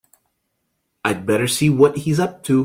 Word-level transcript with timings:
I'd 1.05 1.25
better 1.27 1.47
see 1.47 1.69
what 1.69 1.95
he's 1.97 2.19
up 2.19 2.41
to. 2.45 2.59